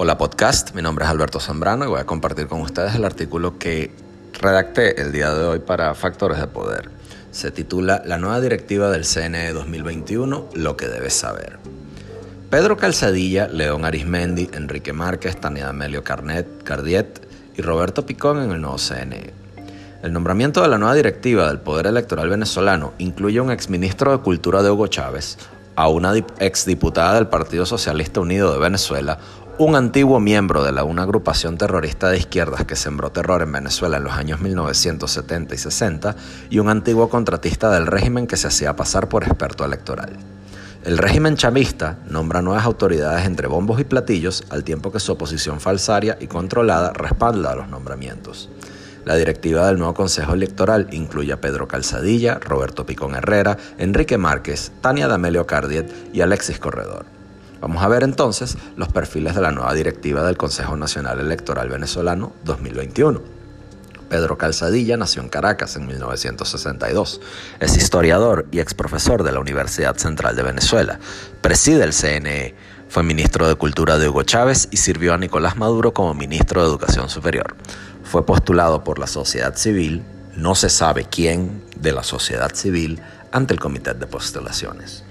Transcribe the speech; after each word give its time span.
Hola 0.00 0.16
podcast, 0.16 0.76
mi 0.76 0.80
nombre 0.80 1.04
es 1.04 1.10
Alberto 1.10 1.40
Zambrano 1.40 1.84
y 1.84 1.88
voy 1.88 1.98
a 1.98 2.06
compartir 2.06 2.46
con 2.46 2.60
ustedes 2.60 2.94
el 2.94 3.04
artículo 3.04 3.58
que 3.58 3.90
redacté 4.40 5.02
el 5.02 5.10
día 5.10 5.34
de 5.34 5.44
hoy 5.44 5.58
para 5.58 5.92
Factores 5.96 6.38
de 6.38 6.46
Poder. 6.46 6.88
Se 7.32 7.50
titula 7.50 8.00
La 8.06 8.16
nueva 8.16 8.40
directiva 8.40 8.92
del 8.92 9.04
CNE 9.04 9.52
2021, 9.52 10.50
lo 10.54 10.76
que 10.76 10.86
debes 10.86 11.14
saber. 11.14 11.58
Pedro 12.48 12.76
Calzadilla, 12.76 13.48
León 13.48 13.84
Arismendi, 13.84 14.48
Enrique 14.52 14.92
Márquez, 14.92 15.36
Tania 15.40 15.70
Amelio 15.70 16.04
Carnet, 16.04 16.62
Cardiet 16.62 17.20
y 17.56 17.62
Roberto 17.62 18.06
Picón 18.06 18.40
en 18.40 18.52
el 18.52 18.60
nuevo 18.60 18.78
CNE. 18.78 19.32
El 20.04 20.12
nombramiento 20.12 20.62
de 20.62 20.68
la 20.68 20.78
nueva 20.78 20.94
directiva 20.94 21.48
del 21.48 21.58
Poder 21.58 21.88
Electoral 21.88 22.28
venezolano 22.28 22.92
incluye 22.98 23.40
a 23.40 23.42
un 23.42 23.50
exministro 23.50 24.12
de 24.12 24.22
Cultura 24.22 24.62
de 24.62 24.70
Hugo 24.70 24.86
Chávez, 24.86 25.38
a 25.78 25.86
una 25.86 26.12
exdiputada 26.40 27.14
del 27.14 27.28
Partido 27.28 27.64
Socialista 27.64 28.18
Unido 28.18 28.52
de 28.52 28.58
Venezuela, 28.58 29.20
un 29.58 29.74
antiguo 29.74 30.20
miembro 30.20 30.62
de 30.62 30.70
la, 30.70 30.84
una 30.84 31.02
agrupación 31.02 31.58
terrorista 31.58 32.10
de 32.10 32.18
izquierdas 32.18 32.64
que 32.64 32.76
sembró 32.76 33.10
terror 33.10 33.42
en 33.42 33.50
Venezuela 33.50 33.96
en 33.96 34.04
los 34.04 34.12
años 34.12 34.40
1970 34.40 35.52
y 35.52 35.58
60 35.58 36.16
y 36.48 36.60
un 36.60 36.68
antiguo 36.68 37.08
contratista 37.08 37.68
del 37.72 37.88
régimen 37.88 38.28
que 38.28 38.36
se 38.36 38.46
hacía 38.46 38.76
pasar 38.76 39.08
por 39.08 39.24
experto 39.24 39.64
electoral. 39.64 40.16
El 40.84 40.96
régimen 40.96 41.36
chavista 41.36 41.98
nombra 42.08 42.40
nuevas 42.40 42.64
autoridades 42.64 43.26
entre 43.26 43.48
bombos 43.48 43.80
y 43.80 43.84
platillos 43.84 44.44
al 44.50 44.62
tiempo 44.62 44.92
que 44.92 45.00
su 45.00 45.10
oposición 45.10 45.58
falsaria 45.58 46.16
y 46.20 46.28
controlada 46.28 46.92
respalda 46.92 47.56
los 47.56 47.68
nombramientos. 47.68 48.48
La 49.04 49.16
directiva 49.16 49.66
del 49.66 49.78
nuevo 49.78 49.94
Consejo 49.94 50.34
Electoral 50.34 50.86
incluye 50.92 51.32
a 51.32 51.40
Pedro 51.40 51.66
Calzadilla, 51.66 52.38
Roberto 52.38 52.86
Picón 52.86 53.16
Herrera, 53.16 53.56
Enrique 53.78 54.18
Márquez, 54.18 54.70
Tania 54.80 55.08
D'Amelio 55.08 55.46
Cardiet 55.46 55.90
y 56.12 56.20
Alexis 56.20 56.60
Corredor. 56.60 57.17
Vamos 57.60 57.82
a 57.82 57.88
ver 57.88 58.04
entonces 58.04 58.56
los 58.76 58.88
perfiles 58.88 59.34
de 59.34 59.40
la 59.40 59.50
nueva 59.50 59.74
directiva 59.74 60.22
del 60.22 60.36
Consejo 60.36 60.76
Nacional 60.76 61.18
Electoral 61.18 61.68
Venezolano 61.68 62.32
2021. 62.44 63.38
Pedro 64.08 64.38
Calzadilla 64.38 64.96
nació 64.96 65.22
en 65.22 65.28
Caracas 65.28 65.76
en 65.76 65.86
1962. 65.86 67.20
Es 67.60 67.76
historiador 67.76 68.46
y 68.50 68.60
exprofesor 68.60 69.22
de 69.22 69.32
la 69.32 69.40
Universidad 69.40 69.96
Central 69.96 70.34
de 70.36 70.42
Venezuela. 70.42 70.98
Preside 71.40 71.84
el 71.84 71.92
CNE. 71.92 72.54
Fue 72.88 73.02
ministro 73.02 73.46
de 73.48 73.56
Cultura 73.56 73.98
de 73.98 74.08
Hugo 74.08 74.22
Chávez 74.22 74.68
y 74.70 74.78
sirvió 74.78 75.12
a 75.12 75.18
Nicolás 75.18 75.56
Maduro 75.56 75.92
como 75.92 76.14
ministro 76.14 76.62
de 76.62 76.68
Educación 76.68 77.10
Superior. 77.10 77.54
Fue 78.02 78.24
postulado 78.24 78.82
por 78.82 78.98
la 78.98 79.06
sociedad 79.06 79.54
civil, 79.56 80.02
no 80.34 80.54
se 80.54 80.70
sabe 80.70 81.04
quién 81.04 81.62
de 81.76 81.92
la 81.92 82.02
sociedad 82.02 82.54
civil, 82.54 83.02
ante 83.30 83.52
el 83.52 83.60
Comité 83.60 83.92
de 83.92 84.06
Postulaciones. 84.06 85.04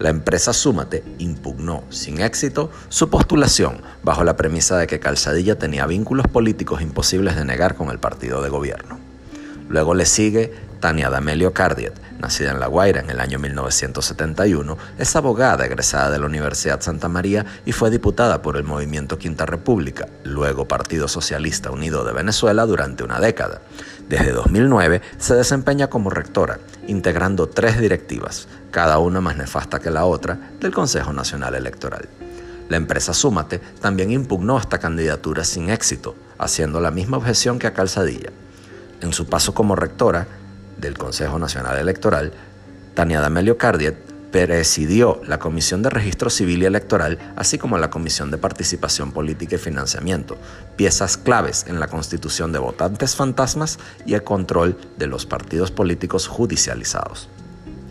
La 0.00 0.08
empresa 0.08 0.54
Súmate 0.54 1.04
impugnó 1.18 1.84
sin 1.90 2.22
éxito 2.22 2.70
su 2.88 3.10
postulación 3.10 3.82
bajo 4.02 4.24
la 4.24 4.34
premisa 4.34 4.78
de 4.78 4.86
que 4.86 4.98
Calzadilla 4.98 5.58
tenía 5.58 5.84
vínculos 5.84 6.26
políticos 6.26 6.80
imposibles 6.80 7.36
de 7.36 7.44
negar 7.44 7.74
con 7.74 7.90
el 7.90 7.98
partido 7.98 8.40
de 8.40 8.48
gobierno. 8.48 8.98
Luego 9.68 9.92
le 9.92 10.06
sigue 10.06 10.54
Tania 10.80 11.10
D'Amelio 11.10 11.52
Cardiet, 11.52 11.92
nacida 12.20 12.50
en 12.50 12.60
La 12.60 12.66
Guaira 12.66 13.00
en 13.00 13.10
el 13.10 13.20
año 13.20 13.38
1971, 13.38 14.76
es 14.98 15.16
abogada 15.16 15.66
egresada 15.66 16.10
de 16.10 16.18
la 16.18 16.26
Universidad 16.26 16.80
Santa 16.80 17.08
María 17.08 17.44
y 17.64 17.72
fue 17.72 17.90
diputada 17.90 18.42
por 18.42 18.56
el 18.56 18.64
Movimiento 18.64 19.18
Quinta 19.18 19.46
República, 19.46 20.06
luego 20.24 20.68
Partido 20.68 21.08
Socialista 21.08 21.70
Unido 21.70 22.04
de 22.04 22.12
Venezuela 22.12 22.66
durante 22.66 23.02
una 23.02 23.20
década. 23.20 23.60
Desde 24.08 24.32
2009 24.32 25.02
se 25.18 25.34
desempeña 25.34 25.88
como 25.88 26.10
rectora, 26.10 26.58
integrando 26.86 27.48
tres 27.48 27.80
directivas, 27.80 28.48
cada 28.70 28.98
una 28.98 29.20
más 29.20 29.36
nefasta 29.36 29.78
que 29.78 29.90
la 29.90 30.04
otra, 30.04 30.38
del 30.60 30.72
Consejo 30.72 31.12
Nacional 31.12 31.54
Electoral. 31.54 32.08
La 32.68 32.76
empresa 32.76 33.12
Súmate 33.12 33.58
también 33.80 34.12
impugnó 34.12 34.56
esta 34.56 34.78
candidatura 34.78 35.42
sin 35.44 35.70
éxito, 35.70 36.14
haciendo 36.38 36.80
la 36.80 36.92
misma 36.92 37.16
objeción 37.16 37.58
que 37.58 37.66
a 37.66 37.74
Calzadilla. 37.74 38.30
En 39.00 39.12
su 39.12 39.26
paso 39.26 39.54
como 39.54 39.74
rectora 39.74 40.28
del 40.80 40.98
Consejo 40.98 41.38
Nacional 41.38 41.78
Electoral, 41.78 42.32
Tania 42.94 43.20
D'Amelio 43.20 43.56
Cardiet 43.56 43.96
presidió 44.30 45.20
la 45.26 45.38
Comisión 45.38 45.82
de 45.82 45.90
Registro 45.90 46.30
Civil 46.30 46.62
y 46.62 46.66
Electoral, 46.66 47.18
así 47.36 47.58
como 47.58 47.78
la 47.78 47.90
Comisión 47.90 48.30
de 48.30 48.38
Participación 48.38 49.12
Política 49.12 49.56
y 49.56 49.58
Financiamiento, 49.58 50.38
piezas 50.76 51.16
claves 51.16 51.66
en 51.66 51.80
la 51.80 51.88
constitución 51.88 52.52
de 52.52 52.58
votantes 52.58 53.16
fantasmas 53.16 53.78
y 54.06 54.14
el 54.14 54.22
control 54.22 54.78
de 54.98 55.06
los 55.06 55.26
partidos 55.26 55.70
políticos 55.70 56.28
judicializados. 56.28 57.28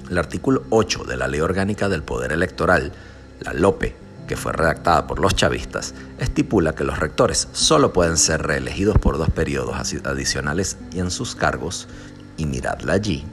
El 0.09 0.17
artículo 0.17 0.63
8 0.69 1.03
de 1.03 1.17
la 1.17 1.27
Ley 1.27 1.41
Orgánica 1.41 1.89
del 1.89 2.03
Poder 2.03 2.31
Electoral, 2.31 2.93
la 3.41 3.53
LOPE, 3.53 3.95
que 4.27 4.37
fue 4.37 4.53
redactada 4.53 5.07
por 5.07 5.19
los 5.19 5.35
chavistas, 5.35 5.93
estipula 6.19 6.75
que 6.75 6.83
los 6.83 6.99
rectores 6.99 7.47
solo 7.51 7.91
pueden 7.91 8.15
ser 8.15 8.43
reelegidos 8.43 8.97
por 8.99 9.17
dos 9.17 9.29
periodos 9.31 9.75
adicionales 9.75 10.77
y 10.91 10.99
en 10.99 11.09
sus 11.09 11.35
cargos, 11.35 11.87
y 12.39 12.45
miradla 12.45 12.93
allí, 12.93 13.25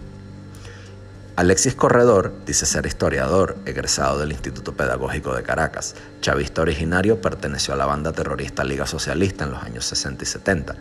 Alexis 1.37 1.75
Corredor 1.75 2.33
dice 2.47 2.65
ser 2.65 2.87
historiador, 2.87 3.59
egresado 3.67 4.19
del 4.19 4.33
Instituto 4.33 4.75
Pedagógico 4.75 5.35
de 5.35 5.43
Caracas. 5.43 5.95
Chavista 6.23 6.63
originario, 6.63 7.21
perteneció 7.21 7.75
a 7.75 7.77
la 7.77 7.85
banda 7.85 8.13
terrorista 8.13 8.65
Liga 8.65 8.87
Socialista 8.87 9.45
en 9.45 9.51
los 9.51 9.63
años 9.63 9.85
60 9.85 10.25
y 10.25 10.27
70. 10.27 10.77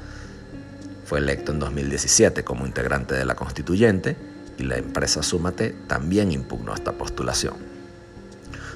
Fue 1.04 1.20
electo 1.20 1.52
en 1.52 1.60
2017 1.60 2.46
como 2.46 2.66
integrante 2.66 3.16
de 3.16 3.26
la 3.26 3.36
constituyente 3.36 4.16
y 4.58 4.64
la 4.64 4.78
empresa 4.78 5.22
Súmate 5.24 5.76
también 5.88 6.32
impugnó 6.32 6.74
esta 6.74 6.94
postulación. 6.94 7.75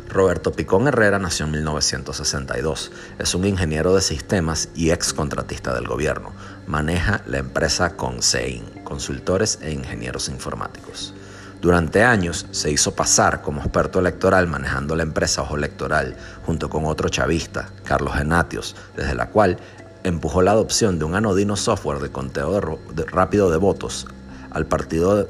Roberto 0.09 0.51
Picón 0.51 0.87
Herrera 0.87 1.19
nació 1.19 1.45
en 1.45 1.51
1962. 1.51 2.91
Es 3.19 3.35
un 3.35 3.45
ingeniero 3.45 3.93
de 3.93 4.01
sistemas 4.01 4.69
y 4.73 4.89
ex 4.89 5.13
contratista 5.13 5.73
del 5.75 5.87
gobierno. 5.87 6.33
Maneja 6.65 7.21
la 7.27 7.37
empresa 7.37 7.95
Consein, 7.95 8.63
consultores 8.83 9.59
e 9.61 9.71
ingenieros 9.71 10.27
informáticos. 10.27 11.13
Durante 11.61 12.03
años 12.03 12.47
se 12.51 12.71
hizo 12.71 12.95
pasar 12.95 13.43
como 13.43 13.61
experto 13.61 13.99
electoral 13.99 14.47
manejando 14.47 14.95
la 14.95 15.03
empresa 15.03 15.43
Ojo 15.43 15.57
Electoral 15.57 16.15
junto 16.43 16.69
con 16.69 16.85
otro 16.85 17.09
chavista, 17.09 17.69
Carlos 17.83 18.15
Genatios, 18.15 18.75
desde 18.95 19.13
la 19.13 19.29
cual 19.29 19.57
empujó 20.03 20.41
la 20.41 20.51
adopción 20.51 20.97
de 20.97 21.05
un 21.05 21.13
anodino 21.13 21.55
software 21.55 21.99
de 21.99 22.11
conteo 22.11 22.79
rápido 23.11 23.51
de 23.51 23.57
votos 23.57 24.07
al 24.49 24.65
partido 24.65 25.29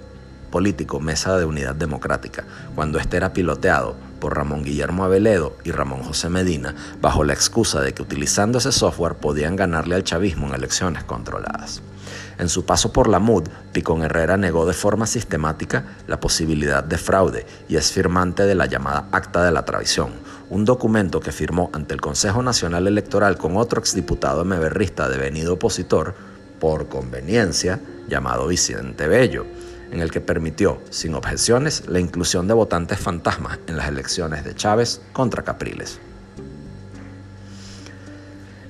político 0.49 0.99
Mesa 0.99 1.37
de 1.37 1.45
Unidad 1.45 1.75
Democrática, 1.75 2.43
cuando 2.75 2.99
este 2.99 3.17
era 3.17 3.33
piloteado 3.33 3.95
por 4.19 4.35
Ramón 4.35 4.63
Guillermo 4.63 5.05
Aveledo 5.05 5.55
y 5.63 5.71
Ramón 5.71 6.03
José 6.03 6.29
Medina, 6.29 6.75
bajo 7.01 7.23
la 7.23 7.33
excusa 7.33 7.81
de 7.81 7.93
que 7.93 8.01
utilizando 8.01 8.57
ese 8.57 8.71
software 8.71 9.15
podían 9.15 9.55
ganarle 9.55 9.95
al 9.95 10.03
chavismo 10.03 10.47
en 10.47 10.55
elecciones 10.55 11.03
controladas. 11.03 11.81
En 12.37 12.47
su 12.47 12.65
paso 12.65 12.93
por 12.93 13.09
la 13.09 13.19
MUD, 13.19 13.49
Picón 13.73 14.01
Herrera 14.01 14.37
negó 14.37 14.65
de 14.65 14.73
forma 14.73 15.05
sistemática 15.05 15.83
la 16.07 16.19
posibilidad 16.19 16.83
de 16.83 16.97
fraude 16.97 17.45
y 17.67 17.75
es 17.75 17.91
firmante 17.91 18.43
de 18.43 18.55
la 18.55 18.65
llamada 18.65 19.09
Acta 19.11 19.43
de 19.43 19.51
la 19.51 19.65
Traición, 19.65 20.11
un 20.49 20.65
documento 20.65 21.19
que 21.19 21.33
firmó 21.33 21.69
ante 21.73 21.93
el 21.93 22.01
Consejo 22.01 22.41
Nacional 22.41 22.87
Electoral 22.87 23.37
con 23.37 23.57
otro 23.57 23.79
exdiputado 23.79 24.45
meberrista 24.45 25.09
devenido 25.09 25.55
opositor, 25.55 26.15
por 26.59 26.87
conveniencia, 26.87 27.79
llamado 28.07 28.47
Vicente 28.47 29.07
Bello, 29.07 29.45
en 29.91 30.01
el 30.01 30.11
que 30.11 30.21
permitió, 30.21 30.81
sin 30.89 31.15
objeciones, 31.15 31.83
la 31.87 31.99
inclusión 31.99 32.47
de 32.47 32.53
votantes 32.53 32.99
fantasmas 32.99 33.59
en 33.67 33.77
las 33.77 33.87
elecciones 33.87 34.43
de 34.43 34.55
Chávez 34.55 35.01
contra 35.13 35.43
Capriles. 35.43 35.99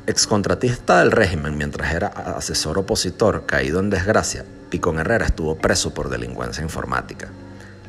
Excontratista 0.08 1.00
del 1.00 1.12
régimen 1.12 1.58
mientras 1.58 1.94
era 1.94 2.08
asesor 2.08 2.80
opositor 2.80 3.46
caído 3.46 3.80
en 3.80 3.90
desgracia, 3.90 4.44
Picón 4.70 5.00
Herrera 5.00 5.26
estuvo 5.26 5.56
preso 5.56 5.94
por 5.94 6.10
delincuencia 6.10 6.64
informática. 6.64 7.30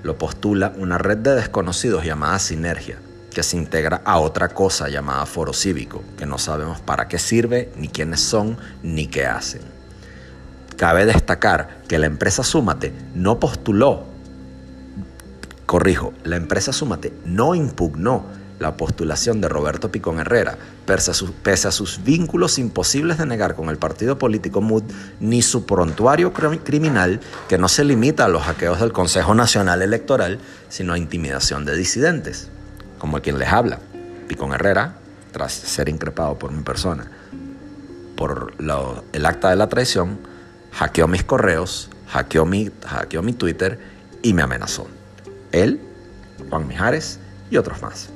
Lo 0.03 0.19
postula 0.19 0.73
una 0.77 0.99
red 0.99 1.19
de 1.19 1.35
desconocidos 1.35 2.05
llamada 2.05 2.39
Sinergia, 2.39 2.99
que 3.33 3.43
se 3.43 3.57
integra 3.57 4.03
a 4.05 4.19
otra 4.19 4.49
cosa 4.49 4.89
llamada 4.89 5.25
Foro 5.25 5.53
Cívico, 5.53 6.03
que 6.19 6.27
no 6.27 6.39
sabemos 6.39 6.81
para 6.81 7.09
qué 7.09 7.19
sirve, 7.19 7.73
ni 7.77 7.89
quiénes 7.89 8.21
son, 8.21 8.59
ni 8.83 9.07
qué 9.07 9.27
hacen. 9.27 9.80
Cabe 10.81 11.05
destacar 11.05 11.83
que 11.89 11.99
la 11.99 12.07
empresa 12.07 12.43
Súmate 12.43 12.95
no 13.15 13.39
postuló, 13.39 14.05
corrijo, 15.67 16.15
la 16.25 16.37
empresa 16.37 16.73
Súmate 16.73 17.13
no 17.27 17.55
impugnó 17.55 18.25
la 18.59 18.79
postulación 18.79 19.43
de 19.43 19.51
Roberto 19.51 19.93
Picón 19.93 20.21
Herrera, 20.21 20.57
pese 20.87 21.11
a, 21.11 21.71
sus 21.71 22.03
vínculos 22.03 22.59
imposibles 22.59 23.19
de 23.19 23.27
negar 23.27 23.57
con 23.57 23.69
el 23.69 23.77
partido 23.77 24.17
político 24.17 24.63
MUD, 24.63 24.85
ni 25.21 25.43
su 25.43 25.67
prontuario 25.67 26.33
criminal, 26.33 27.21
que 27.47 27.59
no 27.59 27.69
se 27.69 27.85
limita 27.85 28.25
a 28.25 28.29
los 28.29 28.45
hackeos 28.45 28.81
del 28.81 28.95
Consejo 28.95 29.35
Nacional 29.35 29.83
Electoral, 29.83 30.39
sino 30.71 30.95
a 30.95 30.99
intimidación 30.99 31.67
de 31.67 31.77
disidentes, 31.77 32.49
como 32.99 33.19
el 33.19 33.23
quien 33.23 33.39
les 33.39 33.53
habla. 33.53 33.81
Picón 34.29 34.55
Herrera, 34.55 34.95
tras 35.31 35.53
ser 35.53 35.91
increpado 35.91 36.39
por 36.39 36.51
mi 36.53 36.63
persona 36.63 37.07
por 38.17 38.53
el 39.13 39.27
acta 39.27 39.49
de 39.49 39.57
la 39.57 39.69
traición, 39.71 40.19
hackeó 40.73 41.09
mis 41.09 41.25
correos, 41.25 41.91
hackeó 42.09 42.47
mi, 42.47 42.71
hackeó 42.87 43.23
mi 43.23 43.33
Twitter 43.33 43.79
y 44.23 44.35
me 44.35 44.43
amenazó. 44.43 44.87
Él, 45.53 45.81
Juan 46.49 46.67
Mijares 46.67 47.19
y 47.51 47.57
otros 47.57 47.83
más. 47.83 48.11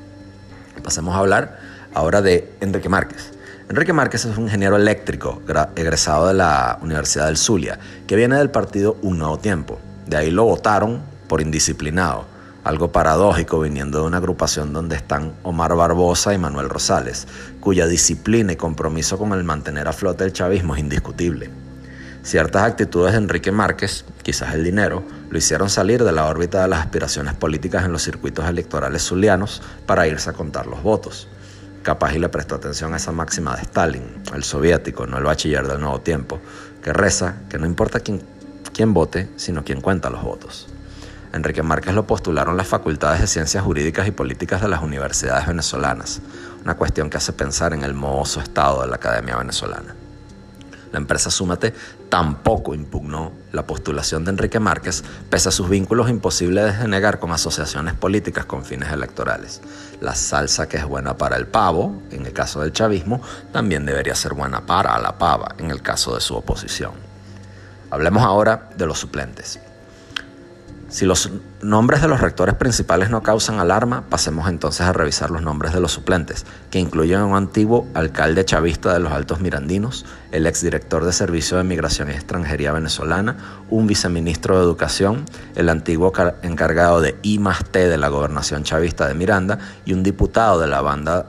Pasemos 0.82 1.14
a 1.14 1.18
hablar 1.18 1.58
ahora 1.94 2.22
de 2.22 2.52
Enrique 2.60 2.88
Márquez. 2.88 3.32
Enrique 3.68 3.92
Márquez 3.92 4.26
es 4.26 4.36
un 4.36 4.44
ingeniero 4.44 4.76
eléctrico 4.76 5.42
egresado 5.74 6.28
de 6.28 6.34
la 6.34 6.78
Universidad 6.82 7.26
del 7.26 7.38
Zulia, 7.38 7.78
que 8.06 8.16
viene 8.16 8.36
del 8.36 8.50
partido 8.50 8.98
Un 9.00 9.18
Nuevo 9.18 9.38
Tiempo. 9.38 9.78
De 10.06 10.18
ahí 10.18 10.30
lo 10.30 10.44
votaron 10.44 11.02
por 11.28 11.40
indisciplinado, 11.40 12.26
algo 12.62 12.92
paradójico 12.92 13.60
viniendo 13.60 14.00
de 14.00 14.06
una 14.06 14.18
agrupación 14.18 14.74
donde 14.74 14.96
están 14.96 15.32
Omar 15.42 15.74
Barbosa 15.74 16.34
y 16.34 16.38
Manuel 16.38 16.68
Rosales, 16.68 17.26
cuya 17.60 17.86
disciplina 17.86 18.52
y 18.52 18.56
compromiso 18.56 19.16
con 19.16 19.32
el 19.32 19.44
mantener 19.44 19.88
a 19.88 19.92
flote 19.92 20.24
el 20.24 20.34
chavismo 20.34 20.74
es 20.74 20.80
indiscutible. 20.80 21.63
Ciertas 22.24 22.62
actitudes 22.62 23.12
de 23.12 23.18
Enrique 23.18 23.52
Márquez, 23.52 24.06
quizás 24.22 24.54
el 24.54 24.64
dinero, 24.64 25.04
lo 25.28 25.36
hicieron 25.36 25.68
salir 25.68 26.02
de 26.02 26.10
la 26.10 26.24
órbita 26.24 26.62
de 26.62 26.68
las 26.68 26.80
aspiraciones 26.80 27.34
políticas 27.34 27.84
en 27.84 27.92
los 27.92 28.02
circuitos 28.02 28.48
electorales 28.48 29.02
zulianos 29.02 29.60
para 29.84 30.06
irse 30.08 30.30
a 30.30 30.32
contar 30.32 30.66
los 30.66 30.82
votos. 30.82 31.28
Capaz 31.82 32.14
y 32.14 32.18
le 32.18 32.30
prestó 32.30 32.54
atención 32.54 32.94
a 32.94 32.96
esa 32.96 33.12
máxima 33.12 33.54
de 33.56 33.62
Stalin, 33.64 34.22
el 34.34 34.42
soviético, 34.42 35.06
no 35.06 35.18
el 35.18 35.24
bachiller 35.24 35.68
del 35.68 35.80
nuevo 35.80 36.00
tiempo, 36.00 36.40
que 36.82 36.94
reza 36.94 37.42
que 37.50 37.58
no 37.58 37.66
importa 37.66 38.00
quién, 38.00 38.22
quién 38.72 38.94
vote, 38.94 39.28
sino 39.36 39.62
quién 39.62 39.82
cuenta 39.82 40.08
los 40.08 40.22
votos. 40.22 40.68
Enrique 41.34 41.62
Márquez 41.62 41.92
lo 41.92 42.06
postularon 42.06 42.56
las 42.56 42.68
facultades 42.68 43.20
de 43.20 43.26
Ciencias 43.26 43.62
Jurídicas 43.62 44.08
y 44.08 44.12
Políticas 44.12 44.62
de 44.62 44.68
las 44.68 44.82
universidades 44.82 45.46
venezolanas, 45.46 46.22
una 46.64 46.74
cuestión 46.78 47.10
que 47.10 47.18
hace 47.18 47.34
pensar 47.34 47.74
en 47.74 47.82
el 47.82 47.92
mohoso 47.92 48.40
estado 48.40 48.80
de 48.80 48.88
la 48.88 48.96
Academia 48.96 49.36
Venezolana. 49.36 49.94
La 50.94 51.00
empresa 51.00 51.28
Súmate 51.28 51.74
tampoco 52.08 52.72
impugnó 52.72 53.32
la 53.50 53.66
postulación 53.66 54.24
de 54.24 54.30
Enrique 54.30 54.60
Márquez, 54.60 55.02
pese 55.28 55.48
a 55.48 55.50
sus 55.50 55.68
vínculos 55.68 56.08
imposibles 56.08 56.78
de 56.78 56.86
negar 56.86 57.18
con 57.18 57.32
asociaciones 57.32 57.94
políticas 57.94 58.44
con 58.44 58.64
fines 58.64 58.92
electorales. 58.92 59.60
La 60.00 60.14
salsa 60.14 60.68
que 60.68 60.76
es 60.76 60.84
buena 60.84 61.16
para 61.18 61.36
el 61.36 61.48
pavo, 61.48 62.00
en 62.12 62.26
el 62.26 62.32
caso 62.32 62.60
del 62.60 62.72
chavismo, 62.72 63.20
también 63.50 63.84
debería 63.84 64.14
ser 64.14 64.34
buena 64.34 64.66
para 64.66 64.96
la 65.00 65.18
pava, 65.18 65.56
en 65.58 65.72
el 65.72 65.82
caso 65.82 66.14
de 66.14 66.20
su 66.20 66.36
oposición. 66.36 66.92
Hablemos 67.90 68.22
ahora 68.22 68.70
de 68.76 68.86
los 68.86 69.00
suplentes. 69.00 69.58
Si 70.94 71.06
los 71.06 71.28
nombres 71.60 72.02
de 72.02 72.06
los 72.06 72.20
rectores 72.20 72.54
principales 72.54 73.10
no 73.10 73.20
causan 73.24 73.58
alarma, 73.58 74.04
pasemos 74.08 74.48
entonces 74.48 74.82
a 74.82 74.92
revisar 74.92 75.32
los 75.32 75.42
nombres 75.42 75.72
de 75.72 75.80
los 75.80 75.90
suplentes, 75.90 76.46
que 76.70 76.78
incluyen 76.78 77.18
a 77.18 77.26
un 77.26 77.34
antiguo 77.34 77.88
alcalde 77.94 78.44
chavista 78.44 78.92
de 78.92 79.00
los 79.00 79.10
Altos 79.10 79.40
Mirandinos, 79.40 80.06
el 80.30 80.46
exdirector 80.46 81.04
de 81.04 81.12
Servicio 81.12 81.56
de 81.56 81.64
Migración 81.64 82.10
y 82.10 82.12
Extranjería 82.12 82.70
venezolana, 82.70 83.64
un 83.70 83.88
viceministro 83.88 84.56
de 84.56 84.62
Educación, 84.62 85.24
el 85.56 85.68
antiguo 85.68 86.12
encargado 86.42 87.00
de 87.00 87.18
I 87.22 87.40
T 87.72 87.88
de 87.88 87.98
la 87.98 88.06
gobernación 88.06 88.62
chavista 88.62 89.08
de 89.08 89.14
Miranda 89.14 89.58
y 89.84 89.94
un 89.94 90.04
diputado 90.04 90.60
de 90.60 90.68
la 90.68 90.80
banda 90.80 91.26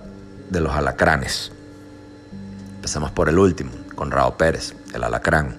de 0.47 0.59
los 0.59 0.75
alacranes. 0.75 1.51
Empecemos 2.75 3.09
por 3.09 3.29
el 3.29 3.39
último, 3.39 3.71
Conrado 3.95 4.37
Pérez, 4.37 4.75
el 4.93 5.03
alacrán. 5.03 5.57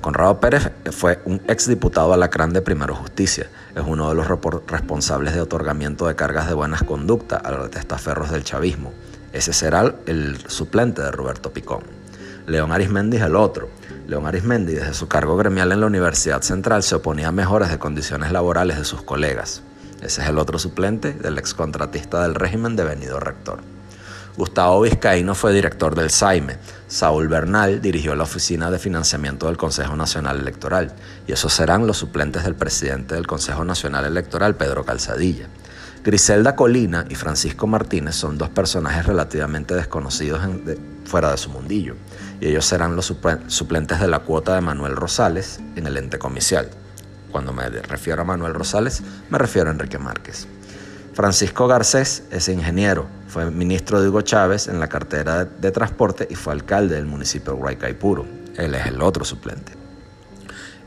Conrado 0.00 0.40
Pérez 0.40 0.70
fue 0.92 1.20
un 1.26 1.42
exdiputado 1.46 2.14
alacrán 2.14 2.54
de 2.54 2.62
Primero 2.62 2.94
Justicia. 2.94 3.50
Es 3.74 3.82
uno 3.86 4.08
de 4.08 4.14
los 4.14 4.26
responsables 4.66 5.34
de 5.34 5.42
otorgamiento 5.42 6.06
de 6.06 6.16
cargas 6.16 6.48
de 6.48 6.54
buenas 6.54 6.82
conductas 6.84 7.42
a 7.44 7.50
los 7.50 7.70
testaferros 7.70 8.30
del 8.30 8.42
chavismo. 8.42 8.94
Ese 9.32 9.52
será 9.52 9.94
el 10.06 10.38
suplente 10.48 11.02
de 11.02 11.10
Roberto 11.10 11.52
Picón. 11.52 11.82
León 12.46 12.72
Arismendi 12.72 13.18
es 13.18 13.22
el 13.24 13.36
otro. 13.36 13.68
León 14.06 14.26
Arismendi, 14.26 14.72
desde 14.72 14.94
su 14.94 15.06
cargo 15.06 15.36
gremial 15.36 15.70
en 15.70 15.80
la 15.80 15.86
Universidad 15.86 16.40
Central, 16.40 16.82
se 16.82 16.94
oponía 16.94 17.28
a 17.28 17.32
mejoras 17.32 17.70
de 17.70 17.78
condiciones 17.78 18.32
laborales 18.32 18.78
de 18.78 18.84
sus 18.84 19.02
colegas. 19.02 19.62
Ese 20.00 20.22
es 20.22 20.28
el 20.28 20.38
otro 20.38 20.58
suplente 20.58 21.12
del 21.12 21.36
excontratista 21.36 22.22
del 22.22 22.34
régimen 22.34 22.74
devenido 22.74 23.20
rector. 23.20 23.60
Gustavo 24.36 24.80
Vizcaíno 24.82 25.34
fue 25.34 25.52
director 25.52 25.94
del 25.94 26.10
SAIME. 26.10 26.56
Saúl 26.88 27.28
Bernal 27.28 27.80
dirigió 27.82 28.14
la 28.14 28.24
Oficina 28.24 28.70
de 28.70 28.78
Financiamiento 28.78 29.46
del 29.46 29.56
Consejo 29.56 29.96
Nacional 29.96 30.40
Electoral. 30.40 30.94
Y 31.26 31.32
esos 31.32 31.52
serán 31.52 31.86
los 31.86 31.98
suplentes 31.98 32.44
del 32.44 32.54
presidente 32.54 33.14
del 33.14 33.26
Consejo 33.26 33.64
Nacional 33.64 34.04
Electoral, 34.04 34.56
Pedro 34.56 34.84
Calzadilla. 34.84 35.48
Griselda 36.02 36.56
Colina 36.56 37.04
y 37.10 37.14
Francisco 37.14 37.66
Martínez 37.66 38.14
son 38.14 38.38
dos 38.38 38.48
personajes 38.48 39.04
relativamente 39.04 39.74
desconocidos 39.74 40.40
fuera 41.04 41.30
de 41.30 41.36
su 41.36 41.50
mundillo, 41.50 41.94
y 42.40 42.46
ellos 42.46 42.64
serán 42.64 42.96
los 42.96 43.14
suplentes 43.48 44.00
de 44.00 44.08
la 44.08 44.20
cuota 44.20 44.54
de 44.54 44.62
Manuel 44.62 44.96
Rosales 44.96 45.60
en 45.76 45.86
el 45.86 45.98
ente 45.98 46.18
comicial. 46.18 46.70
Cuando 47.30 47.52
me 47.52 47.68
refiero 47.68 48.22
a 48.22 48.24
Manuel 48.24 48.54
Rosales, 48.54 49.02
me 49.28 49.36
refiero 49.36 49.68
a 49.68 49.72
Enrique 49.72 49.98
Márquez. 49.98 50.48
Francisco 51.20 51.68
Garcés 51.68 52.22
es 52.30 52.48
ingeniero, 52.48 53.06
fue 53.28 53.50
ministro 53.50 54.00
de 54.00 54.08
Hugo 54.08 54.22
Chávez 54.22 54.68
en 54.68 54.80
la 54.80 54.88
cartera 54.88 55.44
de, 55.44 55.70
transporte 55.70 56.26
y 56.30 56.34
fue 56.34 56.54
alcalde 56.54 56.94
del 56.94 57.04
municipio 57.04 57.52
de 57.52 57.58
Guaycaipuro. 57.58 58.24
Él 58.56 58.74
es 58.74 58.86
el 58.86 59.02
otro 59.02 59.26
suplente. 59.26 59.74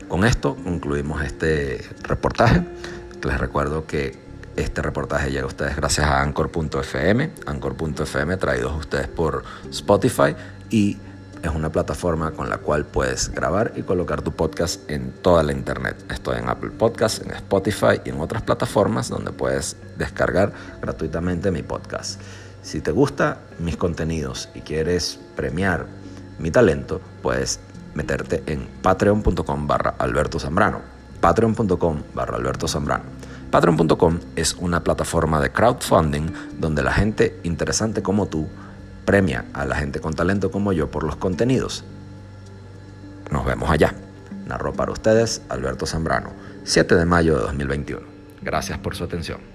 Con 0.08 0.24
esto 0.24 0.56
concluimos 0.56 1.22
este 1.22 1.88
reportaje. 2.02 2.64
Les 3.22 3.38
recuerdo 3.38 3.86
que 3.86 4.18
este 4.56 4.82
reportaje 4.82 5.30
llega 5.30 5.44
a 5.44 5.46
ustedes 5.46 5.76
gracias 5.76 6.04
a 6.04 6.20
Anchor.fm, 6.20 7.30
Anchor.fm 7.46 8.36
traídos 8.36 8.72
a 8.72 8.76
ustedes 8.76 9.06
por 9.06 9.44
Spotify 9.70 10.34
y 10.68 10.98
es 11.44 11.54
una 11.54 11.70
plataforma 11.70 12.30
con 12.30 12.48
la 12.48 12.58
cual 12.58 12.86
puedes 12.86 13.30
grabar 13.30 13.72
y 13.76 13.82
colocar 13.82 14.22
tu 14.22 14.32
podcast 14.32 14.90
en 14.90 15.12
toda 15.12 15.42
la 15.42 15.52
internet. 15.52 15.96
Estoy 16.10 16.38
en 16.38 16.48
Apple 16.48 16.70
Podcasts, 16.70 17.20
en 17.20 17.32
Spotify 17.32 18.00
y 18.04 18.08
en 18.08 18.20
otras 18.20 18.42
plataformas 18.42 19.10
donde 19.10 19.30
puedes 19.30 19.76
descargar 19.98 20.52
gratuitamente 20.80 21.50
mi 21.50 21.62
podcast. 21.62 22.20
Si 22.62 22.80
te 22.80 22.92
gusta 22.92 23.40
mis 23.58 23.76
contenidos 23.76 24.48
y 24.54 24.62
quieres 24.62 25.20
premiar 25.36 25.86
mi 26.38 26.50
talento, 26.50 27.00
puedes 27.22 27.60
meterte 27.92 28.42
en 28.46 28.66
patreon.com 28.80 29.66
barra 29.66 29.94
Alberto 29.98 30.38
Zambrano. 30.38 30.80
Patreon.com 31.20 32.02
barra 32.14 32.36
Alberto 32.36 32.66
Zambrano. 32.66 33.04
Patreon.com 33.50 34.18
es 34.34 34.54
una 34.54 34.82
plataforma 34.82 35.40
de 35.40 35.52
crowdfunding 35.52 36.32
donde 36.58 36.82
la 36.82 36.92
gente 36.92 37.38
interesante 37.44 38.02
como 38.02 38.26
tú 38.26 38.48
premia 39.04 39.44
a 39.52 39.64
la 39.64 39.76
gente 39.76 40.00
con 40.00 40.14
talento 40.14 40.50
como 40.50 40.72
yo 40.72 40.90
por 40.90 41.04
los 41.04 41.16
contenidos. 41.16 41.84
Nos 43.30 43.44
vemos 43.44 43.70
allá. 43.70 43.94
Narró 44.46 44.72
para 44.72 44.92
ustedes 44.92 45.42
Alberto 45.48 45.86
Zambrano, 45.86 46.30
7 46.64 46.94
de 46.94 47.04
mayo 47.04 47.36
de 47.36 47.42
2021. 47.42 48.02
Gracias 48.42 48.78
por 48.78 48.94
su 48.94 49.04
atención. 49.04 49.53